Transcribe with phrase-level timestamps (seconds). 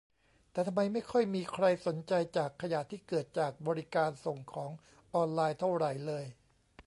[0.51, 4.71] แต่ทำไมไม่ค่อยมีใครสนใจจากขยะที่เกิดจากบริการส่งของ
[5.13, 6.25] ออนไลน์เท่าไหร่เลย